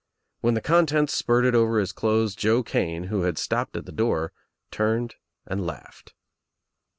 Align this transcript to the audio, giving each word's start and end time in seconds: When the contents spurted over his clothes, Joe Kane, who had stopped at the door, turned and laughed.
When 0.39 0.55
the 0.55 0.61
contents 0.61 1.13
spurted 1.13 1.53
over 1.53 1.77
his 1.77 1.91
clothes, 1.91 2.33
Joe 2.33 2.63
Kane, 2.63 3.03
who 3.03 3.21
had 3.21 3.37
stopped 3.37 3.77
at 3.77 3.85
the 3.85 3.91
door, 3.91 4.33
turned 4.71 5.13
and 5.45 5.63
laughed. 5.63 6.15